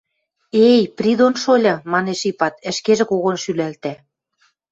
[0.67, 3.93] —Эй, Придон шольы,— манеш Ипат, ӹшкежӹ когон шӱлӓлтӓ.